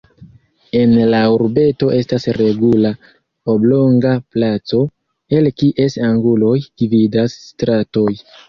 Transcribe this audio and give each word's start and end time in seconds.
En 0.77 0.93
la 1.09 1.19
urbeto 1.33 1.89
estas 1.97 2.25
regula 2.37 2.93
oblonga 3.55 4.15
placo, 4.37 4.81
el 5.41 5.53
kies 5.63 6.01
anguloj 6.11 6.59
gvidas 6.85 7.41
stratoj. 7.47 8.11